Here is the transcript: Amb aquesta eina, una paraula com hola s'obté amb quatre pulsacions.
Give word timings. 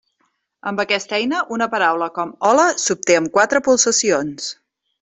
Amb 0.69 0.79
aquesta 0.83 1.17
eina, 1.17 1.41
una 1.57 1.67
paraula 1.75 2.07
com 2.17 2.31
hola 2.53 2.65
s'obté 2.85 3.19
amb 3.21 3.33
quatre 3.37 3.63
pulsacions. 3.69 4.49